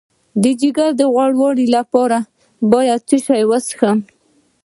[0.41, 1.01] د ځیګر د
[1.37, 2.17] غوړ لپاره
[2.73, 3.97] باید څه شی وڅښم؟